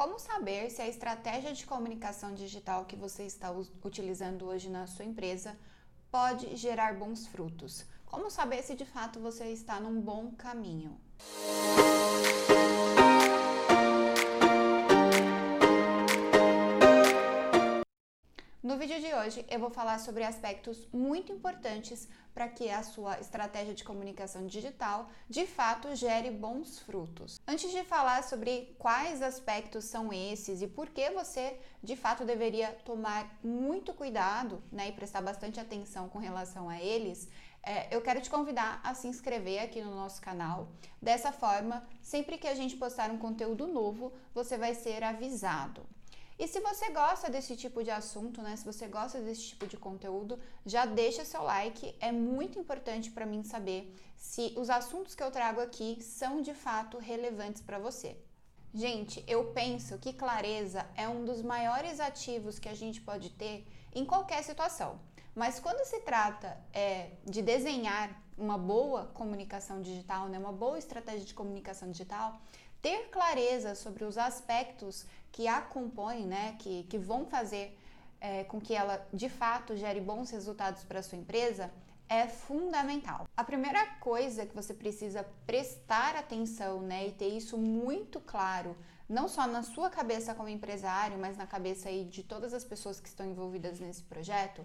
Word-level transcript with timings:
Como 0.00 0.18
saber 0.18 0.70
se 0.70 0.80
a 0.80 0.88
estratégia 0.88 1.52
de 1.52 1.66
comunicação 1.66 2.32
digital 2.32 2.86
que 2.86 2.96
você 2.96 3.24
está 3.24 3.50
utilizando 3.84 4.46
hoje 4.46 4.70
na 4.70 4.86
sua 4.86 5.04
empresa 5.04 5.54
pode 6.10 6.56
gerar 6.56 6.94
bons 6.94 7.26
frutos? 7.26 7.84
Como 8.06 8.30
saber 8.30 8.62
se 8.62 8.74
de 8.74 8.86
fato 8.86 9.20
você 9.20 9.52
está 9.52 9.78
num 9.78 10.00
bom 10.00 10.30
caminho? 10.30 10.98
No 18.70 18.78
vídeo 18.78 19.00
de 19.00 19.12
hoje 19.12 19.44
eu 19.50 19.58
vou 19.58 19.68
falar 19.68 19.98
sobre 19.98 20.22
aspectos 20.22 20.86
muito 20.92 21.32
importantes 21.32 22.08
para 22.32 22.46
que 22.46 22.70
a 22.70 22.84
sua 22.84 23.18
estratégia 23.18 23.74
de 23.74 23.82
comunicação 23.82 24.46
digital 24.46 25.10
de 25.28 25.44
fato 25.44 25.92
gere 25.96 26.30
bons 26.30 26.78
frutos. 26.78 27.40
Antes 27.48 27.72
de 27.72 27.82
falar 27.82 28.22
sobre 28.22 28.76
quais 28.78 29.22
aspectos 29.22 29.86
são 29.86 30.12
esses 30.12 30.62
e 30.62 30.68
por 30.68 30.88
que 30.88 31.10
você 31.10 31.58
de 31.82 31.96
fato 31.96 32.24
deveria 32.24 32.68
tomar 32.84 33.40
muito 33.42 33.92
cuidado 33.92 34.62
né, 34.70 34.90
e 34.90 34.92
prestar 34.92 35.20
bastante 35.20 35.58
atenção 35.58 36.08
com 36.08 36.20
relação 36.20 36.68
a 36.68 36.80
eles, 36.80 37.28
é, 37.64 37.92
eu 37.92 38.00
quero 38.00 38.20
te 38.20 38.30
convidar 38.30 38.80
a 38.84 38.94
se 38.94 39.08
inscrever 39.08 39.64
aqui 39.64 39.82
no 39.82 39.96
nosso 39.96 40.22
canal. 40.22 40.68
Dessa 41.02 41.32
forma, 41.32 41.84
sempre 42.00 42.38
que 42.38 42.46
a 42.46 42.54
gente 42.54 42.76
postar 42.76 43.10
um 43.10 43.18
conteúdo 43.18 43.66
novo, 43.66 44.12
você 44.32 44.56
vai 44.56 44.76
ser 44.76 45.02
avisado. 45.02 45.84
E 46.40 46.48
se 46.48 46.58
você 46.58 46.88
gosta 46.88 47.28
desse 47.28 47.54
tipo 47.54 47.84
de 47.84 47.90
assunto, 47.90 48.40
né? 48.40 48.56
Se 48.56 48.64
você 48.64 48.88
gosta 48.88 49.20
desse 49.20 49.42
tipo 49.48 49.66
de 49.66 49.76
conteúdo, 49.76 50.38
já 50.64 50.86
deixa 50.86 51.22
seu 51.22 51.42
like. 51.42 51.94
É 52.00 52.10
muito 52.10 52.58
importante 52.58 53.10
para 53.10 53.26
mim 53.26 53.42
saber 53.42 53.94
se 54.16 54.54
os 54.56 54.70
assuntos 54.70 55.14
que 55.14 55.22
eu 55.22 55.30
trago 55.30 55.60
aqui 55.60 55.98
são 56.00 56.40
de 56.40 56.54
fato 56.54 56.96
relevantes 56.96 57.60
para 57.60 57.78
você. 57.78 58.16
Gente, 58.72 59.22
eu 59.28 59.52
penso 59.52 59.98
que 59.98 60.14
clareza 60.14 60.88
é 60.96 61.06
um 61.06 61.26
dos 61.26 61.42
maiores 61.42 62.00
ativos 62.00 62.58
que 62.58 62.70
a 62.70 62.74
gente 62.74 63.02
pode 63.02 63.28
ter 63.42 63.66
em 63.94 64.06
qualquer 64.06 64.42
situação. 64.42 64.98
Mas 65.34 65.60
quando 65.60 65.84
se 65.84 66.00
trata 66.00 66.56
é, 66.72 67.10
de 67.22 67.42
desenhar 67.42 68.18
uma 68.38 68.56
boa 68.56 69.04
comunicação 69.12 69.82
digital, 69.82 70.26
né, 70.28 70.38
uma 70.38 70.52
boa 70.52 70.78
estratégia 70.78 71.26
de 71.26 71.34
comunicação 71.34 71.90
digital, 71.90 72.40
ter 72.82 73.08
clareza 73.10 73.74
sobre 73.74 74.04
os 74.04 74.16
aspectos 74.16 75.06
que 75.32 75.46
a 75.46 75.60
compõem, 75.60 76.26
né, 76.26 76.56
que, 76.58 76.84
que 76.84 76.98
vão 76.98 77.26
fazer 77.26 77.78
é, 78.20 78.44
com 78.44 78.60
que 78.60 78.74
ela 78.74 79.06
de 79.12 79.28
fato 79.28 79.76
gere 79.76 80.00
bons 80.00 80.30
resultados 80.30 80.84
para 80.84 81.02
sua 81.02 81.18
empresa, 81.18 81.70
é 82.08 82.26
fundamental. 82.26 83.28
A 83.36 83.44
primeira 83.44 83.86
coisa 84.00 84.44
que 84.44 84.54
você 84.54 84.74
precisa 84.74 85.24
prestar 85.46 86.16
atenção, 86.16 86.80
né, 86.80 87.06
e 87.06 87.12
ter 87.12 87.28
isso 87.28 87.56
muito 87.56 88.20
claro, 88.20 88.76
não 89.08 89.28
só 89.28 89.46
na 89.46 89.62
sua 89.62 89.88
cabeça 89.88 90.34
como 90.34 90.48
empresário, 90.48 91.18
mas 91.18 91.36
na 91.36 91.46
cabeça 91.46 91.88
aí 91.88 92.04
de 92.04 92.22
todas 92.22 92.52
as 92.52 92.64
pessoas 92.64 93.00
que 93.00 93.08
estão 93.08 93.26
envolvidas 93.26 93.78
nesse 93.78 94.02
projeto, 94.02 94.64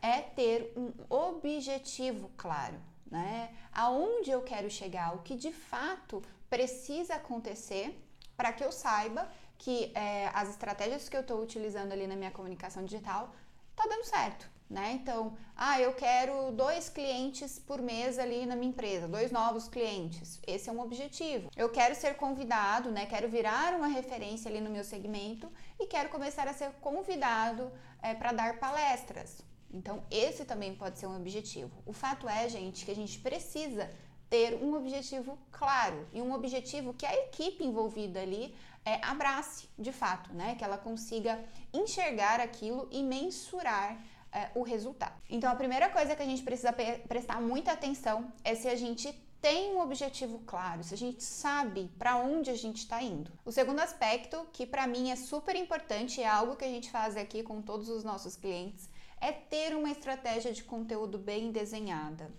é 0.00 0.20
ter 0.20 0.72
um 0.76 0.92
objetivo 1.08 2.30
claro, 2.36 2.76
né? 3.10 3.54
Aonde 3.72 4.30
eu 4.30 4.42
quero 4.42 4.70
chegar, 4.70 5.14
o 5.14 5.22
que 5.22 5.34
de 5.34 5.52
fato 5.52 6.22
precisa 6.48 7.14
acontecer 7.14 7.98
para 8.36 8.52
que 8.52 8.64
eu 8.64 8.72
saiba 8.72 9.28
que 9.58 9.90
é, 9.94 10.30
as 10.32 10.48
estratégias 10.48 11.08
que 11.08 11.16
eu 11.16 11.20
estou 11.20 11.42
utilizando 11.42 11.92
ali 11.92 12.06
na 12.06 12.14
minha 12.14 12.30
comunicação 12.30 12.84
digital 12.84 13.34
tá 13.74 13.84
dando 13.88 14.04
certo, 14.04 14.48
né? 14.70 14.92
Então, 14.92 15.36
ah, 15.56 15.80
eu 15.80 15.92
quero 15.94 16.52
dois 16.52 16.88
clientes 16.88 17.58
por 17.58 17.82
mês 17.82 18.18
ali 18.18 18.46
na 18.46 18.54
minha 18.54 18.70
empresa, 18.70 19.08
dois 19.08 19.32
novos 19.32 19.68
clientes. 19.68 20.40
Esse 20.46 20.68
é 20.68 20.72
um 20.72 20.80
objetivo. 20.80 21.50
Eu 21.56 21.68
quero 21.70 21.94
ser 21.94 22.14
convidado, 22.14 22.90
né? 22.90 23.06
Quero 23.06 23.28
virar 23.28 23.74
uma 23.74 23.88
referência 23.88 24.48
ali 24.50 24.60
no 24.60 24.70
meu 24.70 24.84
segmento 24.84 25.50
e 25.78 25.86
quero 25.86 26.08
começar 26.08 26.46
a 26.46 26.52
ser 26.52 26.70
convidado 26.80 27.70
é, 28.02 28.14
para 28.14 28.32
dar 28.32 28.58
palestras. 28.58 29.42
Então, 29.70 30.02
esse 30.10 30.44
também 30.44 30.74
pode 30.74 30.98
ser 30.98 31.06
um 31.06 31.16
objetivo. 31.16 31.70
O 31.84 31.92
fato 31.92 32.28
é, 32.28 32.48
gente, 32.48 32.84
que 32.84 32.90
a 32.90 32.96
gente 32.96 33.18
precisa 33.18 33.90
ter 34.30 34.54
um 34.62 34.74
objetivo 34.74 35.38
claro 35.50 36.06
e 36.12 36.20
um 36.20 36.32
objetivo 36.32 36.94
que 36.94 37.06
a 37.06 37.14
equipe 37.14 37.64
envolvida 37.64 38.20
ali 38.20 38.54
é, 38.84 38.98
abrace 39.04 39.68
de 39.78 39.92
fato, 39.92 40.32
né? 40.32 40.54
Que 40.54 40.64
ela 40.64 40.78
consiga 40.78 41.42
enxergar 41.72 42.40
aquilo 42.40 42.88
e 42.90 43.02
mensurar 43.02 44.02
é, 44.32 44.50
o 44.54 44.62
resultado. 44.62 45.14
Então, 45.28 45.50
a 45.50 45.56
primeira 45.56 45.88
coisa 45.88 46.14
que 46.14 46.22
a 46.22 46.26
gente 46.26 46.42
precisa 46.42 46.72
prestar 46.72 47.40
muita 47.40 47.72
atenção 47.72 48.32
é 48.44 48.54
se 48.54 48.68
a 48.68 48.76
gente 48.76 49.12
tem 49.40 49.72
um 49.74 49.80
objetivo 49.80 50.40
claro, 50.44 50.82
se 50.82 50.92
a 50.92 50.96
gente 50.96 51.22
sabe 51.22 51.88
para 51.96 52.16
onde 52.16 52.50
a 52.50 52.56
gente 52.56 52.78
está 52.78 53.00
indo. 53.00 53.30
O 53.44 53.52
segundo 53.52 53.78
aspecto, 53.78 54.46
que 54.52 54.66
para 54.66 54.86
mim 54.86 55.10
é 55.10 55.16
super 55.16 55.54
importante, 55.54 56.20
é 56.20 56.26
algo 56.26 56.56
que 56.56 56.64
a 56.64 56.68
gente 56.68 56.90
faz 56.90 57.16
aqui 57.16 57.42
com 57.42 57.62
todos 57.62 57.88
os 57.88 58.02
nossos 58.02 58.34
clientes, 58.34 58.87
é 59.20 59.32
ter 59.32 59.74
uma 59.76 59.90
estratégia 59.90 60.52
de 60.52 60.62
conteúdo 60.62 61.18
bem 61.18 61.50
desenhada. 61.50 62.30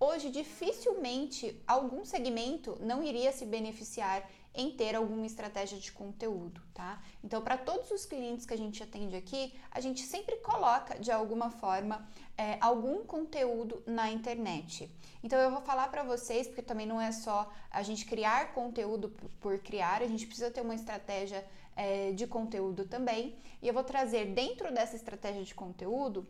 Hoje, 0.00 0.30
dificilmente 0.30 1.60
algum 1.66 2.04
segmento 2.04 2.78
não 2.80 3.02
iria 3.02 3.32
se 3.32 3.44
beneficiar 3.44 4.28
em 4.54 4.70
ter 4.70 4.94
alguma 4.94 5.26
estratégia 5.26 5.78
de 5.78 5.90
conteúdo, 5.92 6.60
tá? 6.72 7.02
Então, 7.22 7.42
para 7.42 7.56
todos 7.56 7.90
os 7.90 8.06
clientes 8.06 8.46
que 8.46 8.54
a 8.54 8.56
gente 8.56 8.82
atende 8.82 9.16
aqui, 9.16 9.52
a 9.70 9.80
gente 9.80 10.02
sempre 10.02 10.36
coloca 10.36 10.98
de 10.98 11.10
alguma 11.10 11.50
forma 11.50 12.08
é, 12.36 12.58
algum 12.60 13.04
conteúdo 13.04 13.82
na 13.86 14.10
internet. 14.10 14.90
Então, 15.22 15.38
eu 15.38 15.50
vou 15.50 15.60
falar 15.60 15.88
para 15.88 16.02
vocês, 16.02 16.46
porque 16.46 16.62
também 16.62 16.86
não 16.86 17.00
é 17.00 17.12
só 17.12 17.50
a 17.70 17.82
gente 17.82 18.04
criar 18.04 18.52
conteúdo 18.52 19.10
por 19.40 19.58
criar, 19.58 20.02
a 20.02 20.06
gente 20.06 20.26
precisa 20.26 20.50
ter 20.50 20.60
uma 20.60 20.74
estratégia 20.74 21.44
é, 21.78 22.10
de 22.10 22.26
conteúdo 22.26 22.84
também. 22.84 23.38
E 23.62 23.68
eu 23.68 23.72
vou 23.72 23.84
trazer 23.84 24.34
dentro 24.34 24.74
dessa 24.74 24.96
estratégia 24.96 25.44
de 25.44 25.54
conteúdo 25.54 26.26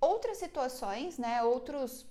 outras 0.00 0.38
situações, 0.38 1.16
né? 1.16 1.44
Outros 1.44 2.04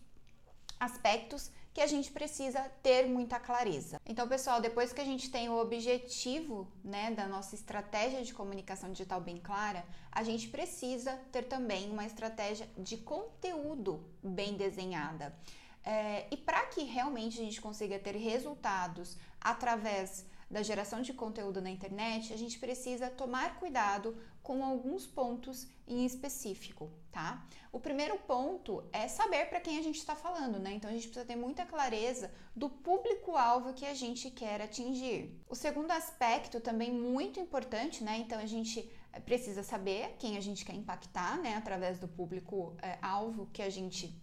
aspectos 0.79 1.51
que 1.73 1.81
a 1.81 1.87
gente 1.87 2.09
precisa 2.11 2.61
ter 2.81 3.05
muita 3.07 3.37
clareza. 3.37 3.99
Então, 4.05 4.27
pessoal, 4.27 4.61
depois 4.61 4.93
que 4.93 5.01
a 5.01 5.05
gente 5.05 5.29
tem 5.29 5.49
o 5.49 5.59
objetivo, 5.59 6.71
né, 6.83 7.11
da 7.11 7.27
nossa 7.27 7.53
estratégia 7.53 8.23
de 8.23 8.33
comunicação 8.33 8.91
digital 8.91 9.21
bem 9.21 9.37
clara, 9.37 9.85
a 10.11 10.23
gente 10.23 10.47
precisa 10.47 11.13
ter 11.31 11.43
também 11.43 11.91
uma 11.91 12.05
estratégia 12.05 12.67
de 12.77 12.97
conteúdo 12.97 14.03
bem 14.23 14.55
desenhada. 14.55 15.37
É, 15.83 16.27
e 16.31 16.37
para 16.37 16.65
que 16.67 16.83
realmente 16.83 17.39
a 17.39 17.43
gente 17.43 17.61
consiga 17.61 17.99
ter 17.99 18.15
resultados 18.15 19.17
através 19.39 20.25
da 20.49 20.63
geração 20.63 21.01
de 21.01 21.13
conteúdo 21.13 21.61
na 21.61 21.69
internet, 21.69 22.33
a 22.33 22.37
gente 22.37 22.57
precisa 22.57 23.09
tomar 23.09 23.59
cuidado 23.59 24.17
com 24.41 24.63
alguns 24.63 25.05
pontos 25.05 25.67
em 25.87 26.05
específico, 26.05 26.89
tá? 27.11 27.45
O 27.71 27.79
primeiro 27.79 28.17
ponto 28.17 28.83
é 28.91 29.07
saber 29.07 29.45
para 29.47 29.59
quem 29.59 29.77
a 29.77 29.81
gente 29.83 29.99
está 29.99 30.15
falando, 30.15 30.57
né? 30.57 30.73
Então 30.73 30.89
a 30.89 30.93
gente 30.93 31.07
precisa 31.07 31.25
ter 31.25 31.35
muita 31.35 31.65
clareza 31.65 32.31
do 32.55 32.67
público-alvo 32.67 33.73
que 33.73 33.85
a 33.85 33.93
gente 33.93 34.31
quer 34.31 34.59
atingir. 34.61 35.39
O 35.47 35.55
segundo 35.55 35.91
aspecto 35.91 36.59
também 36.59 36.91
muito 36.91 37.39
importante, 37.39 38.03
né? 38.03 38.17
Então 38.17 38.39
a 38.39 38.47
gente 38.47 38.89
eh, 39.13 39.19
precisa 39.19 39.61
saber 39.61 40.15
quem 40.17 40.35
a 40.35 40.41
gente 40.41 40.65
quer 40.65 40.73
impactar, 40.73 41.37
né? 41.37 41.55
Através 41.55 41.99
do 41.99 42.07
público-alvo 42.07 43.47
que 43.53 43.61
a 43.61 43.69
gente 43.69 44.19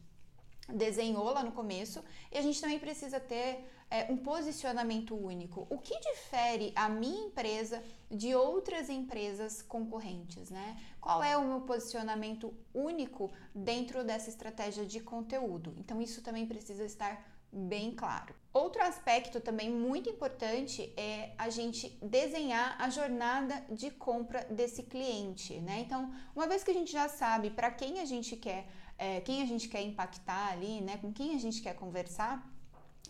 desenhou 0.68 1.32
lá 1.32 1.42
no 1.42 1.52
começo, 1.52 2.02
e 2.32 2.38
a 2.38 2.42
gente 2.42 2.60
também 2.60 2.78
precisa 2.78 3.20
ter 3.20 3.66
é, 3.90 4.10
um 4.10 4.16
posicionamento 4.16 5.14
único. 5.14 5.66
O 5.70 5.78
que 5.78 5.98
difere 6.00 6.72
a 6.74 6.88
minha 6.88 7.26
empresa 7.26 7.82
de 8.10 8.34
outras 8.34 8.88
empresas 8.88 9.62
concorrentes, 9.62 10.50
né? 10.50 10.76
Qual 11.00 11.22
é 11.22 11.36
o 11.36 11.46
meu 11.46 11.60
posicionamento 11.60 12.52
único 12.74 13.32
dentro 13.54 14.04
dessa 14.04 14.28
estratégia 14.28 14.84
de 14.84 15.00
conteúdo? 15.00 15.74
Então, 15.78 16.02
isso 16.02 16.22
também 16.22 16.46
precisa 16.46 16.84
estar 16.84 17.24
bem 17.52 17.92
claro. 17.92 18.34
Outro 18.52 18.82
aspecto 18.82 19.40
também 19.40 19.70
muito 19.70 20.10
importante 20.10 20.92
é 20.96 21.32
a 21.38 21.48
gente 21.48 21.88
desenhar 22.02 22.76
a 22.80 22.90
jornada 22.90 23.64
de 23.70 23.90
compra 23.90 24.44
desse 24.50 24.82
cliente, 24.82 25.60
né? 25.60 25.80
Então, 25.80 26.12
uma 26.34 26.46
vez 26.46 26.64
que 26.64 26.70
a 26.70 26.74
gente 26.74 26.90
já 26.90 27.08
sabe 27.08 27.50
para 27.50 27.70
quem 27.70 28.00
a 28.00 28.04
gente 28.04 28.36
quer, 28.36 28.66
é, 28.98 29.20
quem 29.20 29.42
a 29.42 29.46
gente 29.46 29.68
quer 29.68 29.82
impactar 29.82 30.52
ali, 30.52 30.80
né? 30.80 30.98
Com 30.98 31.12
quem 31.12 31.34
a 31.34 31.38
gente 31.38 31.60
quer 31.60 31.74
conversar, 31.74 32.46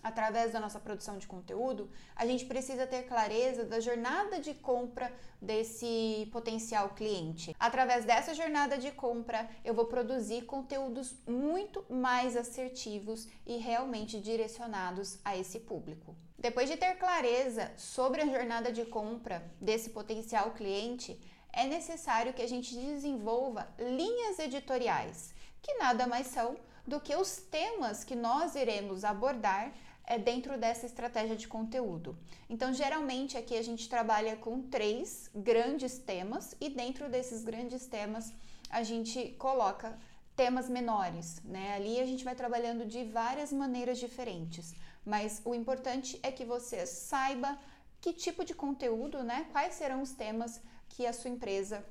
através 0.02 0.52
da 0.52 0.60
nossa 0.60 0.78
produção 0.78 1.18
de 1.18 1.26
conteúdo, 1.26 1.90
a 2.14 2.24
gente 2.26 2.44
precisa 2.44 2.86
ter 2.86 3.02
clareza 3.04 3.64
da 3.64 3.80
jornada 3.80 4.38
de 4.38 4.54
compra 4.54 5.12
desse 5.40 6.28
potencial 6.32 6.90
cliente. 6.90 7.54
Através 7.58 8.04
dessa 8.04 8.34
jornada 8.34 8.78
de 8.78 8.90
compra, 8.92 9.48
eu 9.64 9.74
vou 9.74 9.86
produzir 9.86 10.42
conteúdos 10.42 11.14
muito 11.26 11.84
mais 11.88 12.36
assertivos 12.36 13.28
e 13.44 13.56
realmente 13.56 14.20
direcionados 14.20 15.18
a 15.24 15.36
esse 15.36 15.60
público. 15.60 16.14
Depois 16.38 16.68
de 16.68 16.76
ter 16.76 16.96
clareza 16.96 17.72
sobre 17.76 18.20
a 18.20 18.26
jornada 18.26 18.70
de 18.70 18.84
compra 18.84 19.50
desse 19.60 19.90
potencial 19.90 20.52
cliente, 20.52 21.18
é 21.52 21.66
necessário 21.66 22.34
que 22.34 22.42
a 22.42 22.48
gente 22.48 22.76
desenvolva 22.76 23.66
linhas 23.78 24.38
editoriais, 24.38 25.34
que 25.66 25.74
nada 25.74 26.06
mais 26.06 26.28
são 26.28 26.56
do 26.86 27.00
que 27.00 27.16
os 27.16 27.38
temas 27.38 28.04
que 28.04 28.14
nós 28.14 28.54
iremos 28.54 29.02
abordar 29.02 29.72
é, 30.06 30.16
dentro 30.16 30.56
dessa 30.56 30.86
estratégia 30.86 31.34
de 31.34 31.48
conteúdo. 31.48 32.16
Então, 32.48 32.72
geralmente 32.72 33.36
aqui 33.36 33.58
a 33.58 33.62
gente 33.62 33.88
trabalha 33.88 34.36
com 34.36 34.62
três 34.62 35.28
grandes 35.34 35.98
temas 35.98 36.54
e 36.60 36.68
dentro 36.68 37.08
desses 37.08 37.42
grandes 37.42 37.84
temas 37.88 38.32
a 38.70 38.84
gente 38.84 39.32
coloca 39.32 39.98
temas 40.36 40.68
menores, 40.68 41.42
né? 41.42 41.74
Ali 41.74 41.98
a 41.98 42.06
gente 42.06 42.22
vai 42.22 42.36
trabalhando 42.36 42.86
de 42.86 43.02
várias 43.02 43.52
maneiras 43.52 43.98
diferentes, 43.98 44.72
mas 45.04 45.42
o 45.44 45.52
importante 45.52 46.20
é 46.22 46.30
que 46.30 46.44
você 46.44 46.86
saiba 46.86 47.58
que 48.00 48.12
tipo 48.12 48.44
de 48.44 48.54
conteúdo, 48.54 49.24
né? 49.24 49.48
Quais 49.50 49.74
serão 49.74 50.00
os 50.00 50.12
temas 50.12 50.60
que 50.90 51.04
a 51.04 51.12
sua 51.12 51.30
empresa 51.30 51.84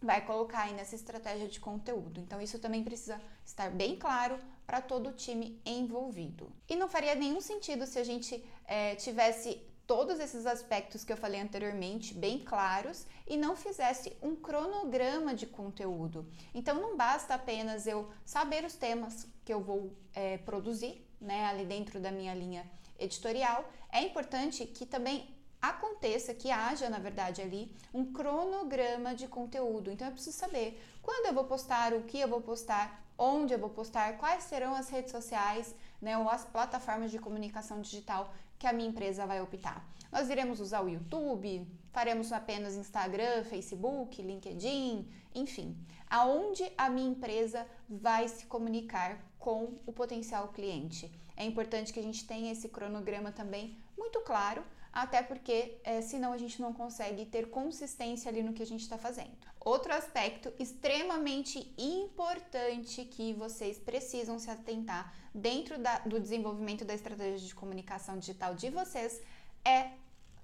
vai 0.00 0.24
colocar 0.24 0.62
aí 0.62 0.74
nessa 0.74 0.94
estratégia 0.94 1.48
de 1.48 1.60
conteúdo. 1.60 2.20
Então, 2.20 2.40
isso 2.40 2.58
também 2.58 2.84
precisa 2.84 3.20
estar 3.44 3.70
bem 3.70 3.96
claro 3.96 4.38
para 4.66 4.80
todo 4.80 5.10
o 5.10 5.12
time 5.12 5.60
envolvido. 5.64 6.52
E 6.68 6.76
não 6.76 6.88
faria 6.88 7.14
nenhum 7.14 7.40
sentido 7.40 7.86
se 7.86 7.98
a 7.98 8.04
gente 8.04 8.44
é, 8.64 8.94
tivesse 8.94 9.60
todos 9.86 10.20
esses 10.20 10.44
aspectos 10.44 11.02
que 11.02 11.12
eu 11.12 11.16
falei 11.16 11.40
anteriormente 11.40 12.12
bem 12.12 12.38
claros 12.38 13.06
e 13.26 13.38
não 13.38 13.56
fizesse 13.56 14.14
um 14.22 14.36
cronograma 14.36 15.34
de 15.34 15.46
conteúdo. 15.46 16.30
Então, 16.54 16.74
não 16.74 16.96
basta 16.96 17.34
apenas 17.34 17.86
eu 17.86 18.08
saber 18.24 18.64
os 18.64 18.74
temas 18.74 19.26
que 19.44 19.52
eu 19.52 19.62
vou 19.62 19.96
é, 20.14 20.36
produzir, 20.38 21.02
né, 21.18 21.46
ali 21.46 21.64
dentro 21.64 21.98
da 21.98 22.12
minha 22.12 22.34
linha 22.34 22.70
editorial. 22.98 23.68
É 23.90 24.02
importante 24.02 24.66
que 24.66 24.84
também 24.84 25.34
aconteça, 25.60 26.34
que 26.34 26.50
haja, 26.50 26.88
na 26.88 26.98
verdade, 26.98 27.42
ali 27.42 27.74
um 27.92 28.12
cronograma 28.12 29.14
de 29.14 29.26
conteúdo. 29.26 29.90
Então 29.90 30.06
eu 30.06 30.12
preciso 30.12 30.36
saber 30.36 30.80
quando 31.02 31.26
eu 31.26 31.34
vou 31.34 31.44
postar, 31.44 31.92
o 31.94 32.02
que 32.02 32.20
eu 32.20 32.28
vou 32.28 32.40
postar, 32.40 33.04
onde 33.16 33.52
eu 33.52 33.58
vou 33.58 33.70
postar, 33.70 34.16
quais 34.18 34.44
serão 34.44 34.74
as 34.74 34.88
redes 34.88 35.10
sociais, 35.10 35.74
né, 36.00 36.16
ou 36.16 36.28
as 36.28 36.44
plataformas 36.44 37.10
de 37.10 37.18
comunicação 37.18 37.80
digital 37.80 38.32
que 38.58 38.66
a 38.66 38.72
minha 38.72 38.88
empresa 38.88 39.26
vai 39.26 39.40
optar. 39.40 39.84
Nós 40.10 40.30
iremos 40.30 40.60
usar 40.60 40.82
o 40.82 40.88
YouTube, 40.88 41.66
faremos 41.92 42.32
apenas 42.32 42.76
Instagram, 42.76 43.44
Facebook, 43.44 44.22
LinkedIn, 44.22 45.06
enfim, 45.34 45.76
aonde 46.08 46.70
a 46.78 46.88
minha 46.88 47.10
empresa 47.10 47.66
vai 47.88 48.26
se 48.28 48.46
comunicar 48.46 49.18
com 49.38 49.74
o 49.86 49.92
potencial 49.92 50.48
cliente. 50.48 51.12
É 51.36 51.44
importante 51.44 51.92
que 51.92 52.00
a 52.00 52.02
gente 52.02 52.26
tenha 52.26 52.52
esse 52.52 52.68
cronograma 52.68 53.30
também 53.30 53.76
muito 53.96 54.20
claro 54.22 54.64
até 54.92 55.22
porque 55.22 55.78
é, 55.84 56.00
senão 56.00 56.32
a 56.32 56.38
gente 56.38 56.60
não 56.60 56.72
consegue 56.72 57.26
ter 57.26 57.50
consistência 57.50 58.28
ali 58.28 58.42
no 58.42 58.52
que 58.52 58.62
a 58.62 58.66
gente 58.66 58.82
está 58.82 58.98
fazendo. 58.98 59.36
Outro 59.60 59.92
aspecto 59.92 60.52
extremamente 60.58 61.72
importante 61.76 63.04
que 63.04 63.34
vocês 63.34 63.78
precisam 63.78 64.38
se 64.38 64.50
atentar 64.50 65.12
dentro 65.34 65.78
da, 65.78 65.98
do 65.98 66.18
desenvolvimento 66.18 66.84
da 66.84 66.94
estratégia 66.94 67.46
de 67.46 67.54
comunicação 67.54 68.18
digital 68.18 68.54
de 68.54 68.70
vocês 68.70 69.20
é 69.64 69.90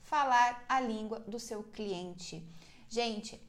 falar 0.03 0.65
a 0.69 0.81
língua 0.81 1.21
do 1.21 1.39
seu 1.39 1.63
cliente. 1.63 2.45
Gente, 2.89 3.41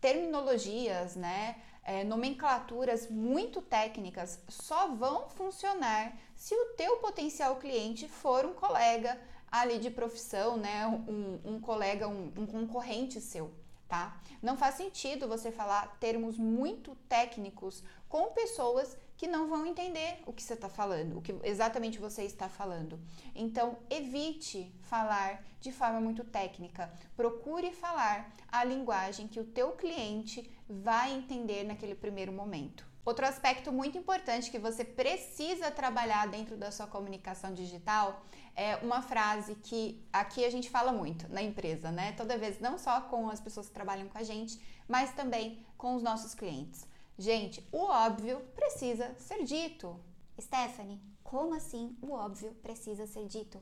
terminologias, 0.00 1.16
né? 1.16 1.60
É, 1.82 2.04
nomenclaturas 2.04 3.08
muito 3.08 3.62
técnicas 3.62 4.38
só 4.46 4.88
vão 4.88 5.28
funcionar 5.30 6.14
se 6.36 6.54
o 6.54 6.66
teu 6.76 6.98
potencial 6.98 7.56
cliente 7.56 8.06
for 8.06 8.44
um 8.44 8.52
colega 8.52 9.18
ali 9.50 9.78
de 9.78 9.90
profissão, 9.90 10.56
né, 10.56 10.86
um, 10.86 11.40
um 11.44 11.60
colega, 11.60 12.08
um, 12.08 12.32
um 12.36 12.46
concorrente 12.46 13.20
seu, 13.20 13.52
tá? 13.88 14.20
Não 14.42 14.56
faz 14.56 14.76
sentido 14.76 15.26
você 15.26 15.50
falar 15.50 15.96
termos 15.98 16.38
muito 16.38 16.94
técnicos 17.08 17.82
com 18.08 18.32
pessoas 18.32 18.96
que 19.16 19.26
não 19.26 19.48
vão 19.48 19.66
entender 19.66 20.22
o 20.26 20.32
que 20.32 20.42
você 20.42 20.54
está 20.54 20.68
falando, 20.68 21.18
o 21.18 21.20
que 21.20 21.34
exatamente 21.42 21.98
você 21.98 22.22
está 22.22 22.48
falando. 22.48 23.00
Então, 23.34 23.76
evite 23.90 24.72
falar 24.82 25.44
de 25.60 25.72
forma 25.72 26.00
muito 26.00 26.22
técnica. 26.22 26.90
Procure 27.16 27.72
falar 27.72 28.32
a 28.46 28.62
linguagem 28.62 29.26
que 29.26 29.40
o 29.40 29.44
teu 29.44 29.72
cliente 29.72 30.48
vai 30.68 31.12
entender 31.12 31.64
naquele 31.64 31.96
primeiro 31.96 32.32
momento. 32.32 32.87
Outro 33.08 33.24
aspecto 33.24 33.72
muito 33.72 33.96
importante 33.96 34.50
que 34.50 34.58
você 34.58 34.84
precisa 34.84 35.70
trabalhar 35.70 36.28
dentro 36.28 36.58
da 36.58 36.70
sua 36.70 36.86
comunicação 36.86 37.54
digital 37.54 38.22
é 38.54 38.76
uma 38.76 39.00
frase 39.00 39.54
que 39.54 40.06
aqui 40.12 40.44
a 40.44 40.50
gente 40.50 40.68
fala 40.68 40.92
muito 40.92 41.26
na 41.32 41.40
empresa, 41.40 41.90
né? 41.90 42.12
Toda 42.12 42.36
vez, 42.36 42.60
não 42.60 42.76
só 42.76 43.00
com 43.00 43.30
as 43.30 43.40
pessoas 43.40 43.68
que 43.68 43.72
trabalham 43.72 44.10
com 44.10 44.18
a 44.18 44.22
gente, 44.22 44.60
mas 44.86 45.10
também 45.14 45.64
com 45.78 45.94
os 45.94 46.02
nossos 46.02 46.34
clientes. 46.34 46.86
Gente, 47.16 47.66
o 47.72 47.78
óbvio 47.78 48.40
precisa 48.54 49.14
ser 49.18 49.42
dito. 49.42 49.98
Stephanie, 50.38 51.00
como 51.24 51.54
assim 51.54 51.96
o 52.02 52.12
óbvio 52.12 52.52
precisa 52.62 53.06
ser 53.06 53.24
dito? 53.24 53.58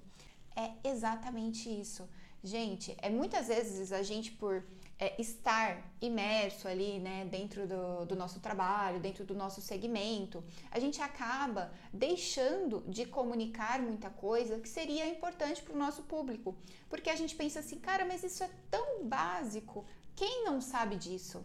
É 0.56 0.72
exatamente 0.82 1.70
isso. 1.70 2.08
Gente, 2.42 2.96
é 3.00 3.08
muitas 3.08 3.46
vezes 3.46 3.92
a 3.92 4.02
gente 4.02 4.32
por 4.32 4.64
é, 4.98 5.20
estar 5.20 5.82
imerso 6.00 6.66
ali, 6.66 6.98
né, 6.98 7.26
dentro 7.30 7.66
do, 7.66 8.06
do, 8.06 8.16
nosso 8.16 8.40
trabalho, 8.40 8.98
dentro 8.98 9.24
do 9.24 9.34
nosso 9.34 9.60
segmento, 9.60 10.42
a 10.70 10.80
gente 10.80 11.00
acaba 11.02 11.70
deixando 11.92 12.82
de 12.88 13.04
comunicar 13.04 13.80
muita 13.80 14.08
coisa 14.08 14.58
que 14.58 14.68
seria 14.68 15.06
importante 15.06 15.62
para 15.62 15.74
o 15.74 15.78
nosso 15.78 16.02
público, 16.04 16.56
porque 16.88 17.10
a 17.10 17.16
gente 17.16 17.34
pensa 17.34 17.60
assim, 17.60 17.78
cara, 17.78 18.04
mas 18.06 18.24
isso 18.24 18.42
é 18.42 18.50
tão 18.70 19.04
básico, 19.04 19.84
quem 20.14 20.44
não 20.44 20.60
sabe 20.62 20.96
disso? 20.96 21.44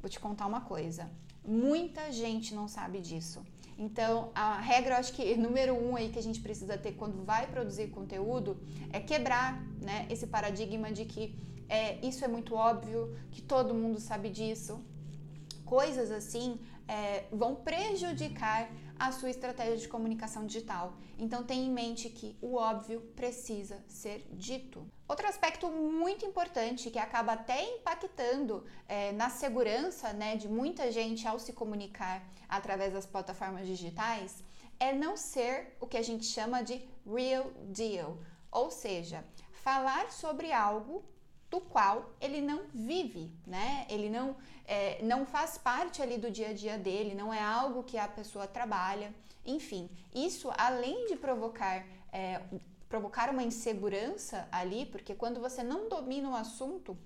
Vou 0.00 0.08
te 0.08 0.18
contar 0.18 0.46
uma 0.46 0.62
coisa, 0.62 1.10
muita 1.44 2.10
gente 2.10 2.54
não 2.54 2.66
sabe 2.66 2.98
disso. 2.98 3.44
Então, 3.76 4.30
a 4.34 4.60
regra, 4.60 4.94
eu 4.94 4.98
acho 5.00 5.12
que 5.12 5.34
número 5.36 5.74
um 5.74 5.96
aí 5.96 6.08
que 6.08 6.18
a 6.18 6.22
gente 6.22 6.40
precisa 6.40 6.78
ter 6.78 6.92
quando 6.92 7.24
vai 7.24 7.46
produzir 7.46 7.88
conteúdo 7.88 8.56
é 8.92 9.00
quebrar, 9.00 9.60
né, 9.82 10.06
esse 10.08 10.26
paradigma 10.26 10.90
de 10.92 11.04
que 11.04 11.36
é, 11.68 12.04
isso 12.06 12.24
é 12.24 12.28
muito 12.28 12.54
óbvio, 12.54 13.16
que 13.30 13.42
todo 13.42 13.74
mundo 13.74 14.00
sabe 14.00 14.30
disso. 14.30 14.84
Coisas 15.64 16.10
assim 16.10 16.60
é, 16.86 17.24
vão 17.32 17.54
prejudicar 17.54 18.70
a 18.98 19.10
sua 19.10 19.30
estratégia 19.30 19.76
de 19.76 19.88
comunicação 19.88 20.46
digital. 20.46 20.94
Então 21.18 21.42
tenha 21.42 21.66
em 21.66 21.70
mente 21.70 22.08
que 22.08 22.36
o 22.40 22.54
óbvio 22.54 23.00
precisa 23.16 23.82
ser 23.88 24.26
dito. 24.32 24.86
Outro 25.08 25.26
aspecto 25.26 25.68
muito 25.68 26.24
importante 26.24 26.90
que 26.90 26.98
acaba 26.98 27.32
até 27.32 27.76
impactando 27.76 28.64
é, 28.88 29.12
na 29.12 29.30
segurança 29.30 30.12
né, 30.12 30.36
de 30.36 30.48
muita 30.48 30.90
gente 30.90 31.26
ao 31.26 31.38
se 31.38 31.52
comunicar 31.52 32.26
através 32.48 32.92
das 32.92 33.06
plataformas 33.06 33.66
digitais 33.66 34.42
é 34.78 34.92
não 34.92 35.16
ser 35.16 35.76
o 35.80 35.86
que 35.86 35.96
a 35.96 36.02
gente 36.02 36.26
chama 36.26 36.62
de 36.62 36.82
real 37.06 37.50
deal, 37.68 38.18
ou 38.50 38.70
seja, 38.70 39.24
falar 39.52 40.10
sobre 40.10 40.52
algo 40.52 41.04
do 41.54 41.60
qual 41.60 42.10
ele 42.20 42.40
não 42.40 42.62
vive, 42.74 43.30
né? 43.46 43.86
Ele 43.88 44.10
não, 44.10 44.36
é, 44.66 45.00
não 45.04 45.24
faz 45.24 45.56
parte 45.56 46.02
ali 46.02 46.18
do 46.18 46.28
dia 46.28 46.48
a 46.48 46.52
dia 46.52 46.76
dele, 46.76 47.14
não 47.14 47.32
é 47.32 47.40
algo 47.40 47.84
que 47.84 47.96
a 47.96 48.08
pessoa 48.08 48.46
trabalha. 48.48 49.14
Enfim, 49.46 49.88
isso 50.12 50.50
além 50.58 51.06
de 51.06 51.14
provocar, 51.14 51.86
é, 52.12 52.42
provocar 52.88 53.30
uma 53.30 53.44
insegurança 53.44 54.48
ali, 54.50 54.84
porque 54.86 55.14
quando 55.14 55.40
você 55.40 55.62
não 55.62 55.88
domina 55.88 56.28
o 56.28 56.34
assunto, 56.34 56.98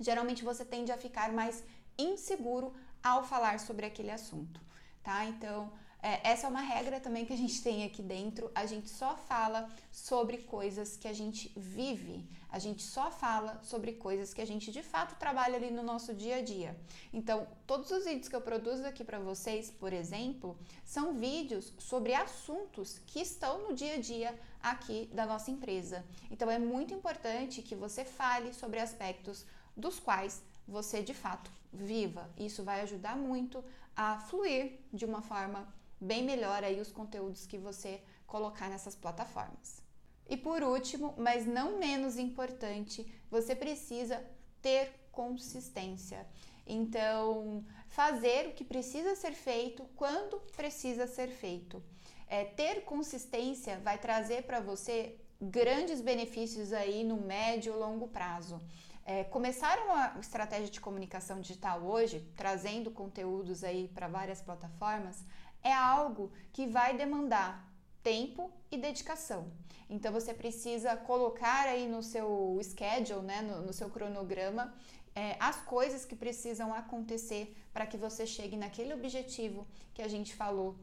geralmente 0.00 0.42
você 0.42 0.64
tende 0.64 0.90
a 0.90 0.98
ficar 0.98 1.30
mais 1.32 1.62
inseguro 1.96 2.74
ao 3.00 3.22
falar 3.22 3.60
sobre 3.60 3.86
aquele 3.86 4.10
assunto, 4.10 4.60
tá? 5.04 5.24
Então, 5.26 5.72
é, 6.02 6.30
essa 6.30 6.46
é 6.46 6.50
uma 6.50 6.60
regra 6.60 6.98
também 6.98 7.26
que 7.26 7.32
a 7.32 7.36
gente 7.36 7.62
tem 7.62 7.84
aqui 7.84 8.02
dentro. 8.02 8.50
A 8.54 8.64
gente 8.64 8.88
só 8.88 9.16
fala 9.16 9.68
sobre 9.92 10.38
coisas 10.38 10.96
que 10.96 11.06
a 11.06 11.12
gente 11.12 11.52
vive. 11.56 12.26
A 12.50 12.58
gente 12.58 12.82
só 12.82 13.10
fala 13.10 13.60
sobre 13.62 13.92
coisas 13.92 14.32
que 14.32 14.40
a 14.40 14.46
gente 14.46 14.72
de 14.72 14.82
fato 14.82 15.18
trabalha 15.18 15.56
ali 15.56 15.70
no 15.70 15.82
nosso 15.82 16.14
dia 16.14 16.36
a 16.36 16.42
dia. 16.42 16.76
Então, 17.12 17.46
todos 17.66 17.90
os 17.90 18.04
vídeos 18.04 18.28
que 18.28 18.36
eu 18.36 18.40
produzo 18.40 18.84
aqui 18.86 19.04
para 19.04 19.18
vocês, 19.18 19.70
por 19.70 19.92
exemplo, 19.92 20.58
são 20.84 21.14
vídeos 21.14 21.72
sobre 21.78 22.14
assuntos 22.14 22.98
que 23.06 23.20
estão 23.20 23.68
no 23.68 23.74
dia 23.74 23.94
a 23.94 24.00
dia 24.00 24.38
aqui 24.62 25.08
da 25.12 25.26
nossa 25.26 25.50
empresa. 25.50 26.04
Então, 26.30 26.50
é 26.50 26.58
muito 26.58 26.94
importante 26.94 27.62
que 27.62 27.74
você 27.74 28.04
fale 28.04 28.52
sobre 28.54 28.80
aspectos 28.80 29.44
dos 29.76 30.00
quais 30.00 30.42
você 30.66 31.02
de 31.02 31.14
fato 31.14 31.50
viva. 31.72 32.28
Isso 32.38 32.64
vai 32.64 32.80
ajudar 32.80 33.16
muito 33.16 33.62
a 33.94 34.18
fluir 34.18 34.78
de 34.92 35.04
uma 35.04 35.20
forma 35.20 35.68
bem 36.00 36.24
melhor 36.24 36.64
aí 36.64 36.80
os 36.80 36.90
conteúdos 36.90 37.46
que 37.46 37.58
você 37.58 38.02
colocar 38.26 38.68
nessas 38.68 38.94
plataformas. 38.94 39.82
E 40.28 40.36
por 40.36 40.62
último, 40.62 41.14
mas 41.18 41.44
não 41.46 41.78
menos 41.78 42.16
importante, 42.16 43.06
você 43.30 43.54
precisa 43.54 44.24
ter 44.62 44.92
consistência. 45.10 46.26
Então, 46.66 47.64
fazer 47.88 48.46
o 48.46 48.52
que 48.52 48.64
precisa 48.64 49.16
ser 49.16 49.32
feito 49.32 49.84
quando 49.96 50.38
precisa 50.56 51.06
ser 51.06 51.28
feito. 51.28 51.82
É, 52.28 52.44
ter 52.44 52.84
consistência 52.84 53.80
vai 53.80 53.98
trazer 53.98 54.44
para 54.44 54.60
você 54.60 55.18
grandes 55.40 56.00
benefícios 56.00 56.72
aí 56.72 57.02
no 57.02 57.16
médio 57.16 57.72
e 57.72 57.76
longo 57.76 58.06
prazo. 58.06 58.60
É, 59.04 59.24
começar 59.24 59.76
uma 59.80 60.20
estratégia 60.20 60.70
de 60.70 60.80
comunicação 60.80 61.40
digital 61.40 61.82
hoje, 61.82 62.20
trazendo 62.36 62.92
conteúdos 62.92 63.64
aí 63.64 63.88
para 63.88 64.06
várias 64.06 64.40
plataformas, 64.40 65.24
é 65.62 65.72
algo 65.72 66.32
que 66.52 66.66
vai 66.66 66.96
demandar 66.96 67.68
tempo 68.02 68.50
e 68.70 68.76
dedicação. 68.76 69.50
Então 69.88 70.12
você 70.12 70.32
precisa 70.32 70.96
colocar 70.96 71.66
aí 71.66 71.88
no 71.88 72.02
seu 72.02 72.58
schedule, 72.62 73.22
né, 73.22 73.42
no, 73.42 73.62
no 73.62 73.72
seu 73.72 73.90
cronograma, 73.90 74.72
é, 75.14 75.36
as 75.40 75.56
coisas 75.56 76.04
que 76.04 76.14
precisam 76.14 76.72
acontecer 76.72 77.56
para 77.72 77.86
que 77.86 77.96
você 77.96 78.26
chegue 78.26 78.56
naquele 78.56 78.94
objetivo 78.94 79.66
que 79.92 80.02
a 80.02 80.08
gente 80.08 80.34
falou 80.34 80.76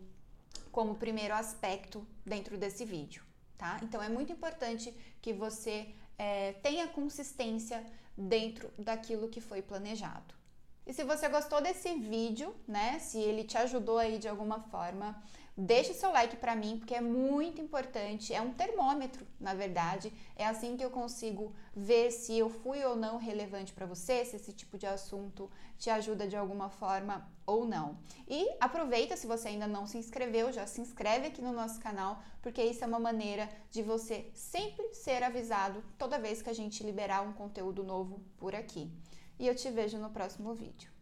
como 0.72 0.96
primeiro 0.96 1.34
aspecto 1.34 2.06
dentro 2.26 2.58
desse 2.58 2.86
vídeo, 2.86 3.24
tá? 3.58 3.80
Então 3.82 4.04
é 4.04 4.10
muito 4.10 4.32
importante 4.32 4.94
que 5.22 5.34
você 5.34 5.88
é, 6.18 6.54
tenha 6.62 6.88
consistência 6.88 7.84
dentro 8.18 8.70
daquilo 8.78 9.30
que 9.30 9.40
foi 9.40 9.62
planejado. 9.62 10.36
E 10.88 10.94
se 10.94 11.04
você 11.04 11.28
gostou 11.28 11.62
desse 11.62 11.94
vídeo, 11.96 12.56
né, 12.68 12.98
se 13.00 13.20
ele 13.20 13.44
te 13.44 13.58
ajudou 13.58 13.98
aí 13.98 14.18
de 14.18 14.28
alguma 14.28 14.62
forma, 14.62 15.22
Deixe 15.60 15.92
seu 15.92 16.12
like 16.12 16.38
para 16.38 16.56
mim, 16.56 16.78
porque 16.78 16.94
é 16.94 17.02
muito 17.02 17.60
importante, 17.60 18.32
é 18.32 18.40
um 18.40 18.54
termômetro, 18.54 19.26
na 19.40 19.56
verdade. 19.56 20.14
É 20.36 20.46
assim 20.46 20.78
que 20.78 20.86
eu 20.86 20.92
consigo 20.92 21.52
ver 21.76 22.12
se 22.12 22.38
eu 22.38 22.48
fui 22.48 22.86
ou 22.86 22.96
não 22.96 23.18
relevante 23.18 23.74
para 23.74 23.88
você, 23.88 24.24
se 24.24 24.36
esse 24.36 24.54
tipo 24.54 24.78
de 24.78 24.86
assunto 24.86 25.50
te 25.80 25.90
ajuda 25.90 26.28
de 26.28 26.38
alguma 26.38 26.70
forma 26.70 27.28
ou 27.44 27.66
não. 27.66 27.98
E 28.28 28.56
aproveita, 28.60 29.18
se 29.18 29.26
você 29.26 29.48
ainda 29.48 29.66
não 29.66 29.88
se 29.88 29.98
inscreveu, 29.98 30.52
já 30.52 30.68
se 30.68 30.80
inscreve 30.80 31.26
aqui 31.26 31.42
no 31.42 31.52
nosso 31.52 31.80
canal, 31.80 32.22
porque 32.40 32.62
isso 32.62 32.84
é 32.84 32.88
uma 32.88 33.00
maneira 33.00 33.50
de 33.72 33.82
você 33.82 34.30
sempre 34.36 34.94
ser 34.94 35.24
avisado 35.24 35.84
toda 35.98 36.20
vez 36.20 36.40
que 36.40 36.52
a 36.52 36.54
gente 36.54 36.84
liberar 36.84 37.24
um 37.24 37.34
conteúdo 37.34 37.84
novo 37.84 38.22
por 38.38 38.54
aqui. 38.54 38.92
E 39.40 39.48
eu 39.48 39.56
te 39.56 39.70
vejo 39.70 39.98
no 39.98 40.10
próximo 40.10 40.54
vídeo. 40.54 40.97